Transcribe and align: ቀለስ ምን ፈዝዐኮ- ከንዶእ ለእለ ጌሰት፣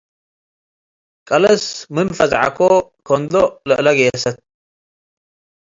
ቀለስ 1.27 1.63
ምን 1.93 2.07
ፈዝዐኮ- 2.17 2.57
ከንዶእ 3.07 3.49
ለእለ 3.67 3.87
ጌሰት፣ 3.99 4.37